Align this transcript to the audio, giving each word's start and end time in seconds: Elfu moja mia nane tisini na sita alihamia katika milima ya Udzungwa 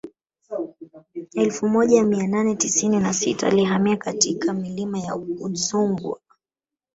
Elfu 1.33 1.67
moja 1.69 2.03
mia 2.03 2.27
nane 2.27 2.55
tisini 2.55 2.99
na 2.99 3.13
sita 3.13 3.47
alihamia 3.47 3.97
katika 3.97 4.53
milima 4.53 4.99
ya 4.99 5.15
Udzungwa 5.15 6.19